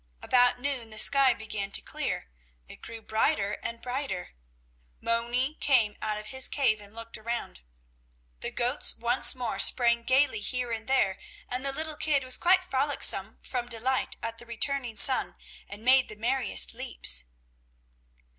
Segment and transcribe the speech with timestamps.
[0.19, 2.31] About noon the sky began to clear;
[2.67, 4.31] it grew brighter and brighter.
[4.99, 7.59] Moni came out of his cave and looked around.
[8.39, 12.65] The goats once more sprang gayly here and there, and the little kid was quite
[12.65, 15.35] frolicsome from delight at the returning sun
[15.69, 17.25] and made the merriest leaps.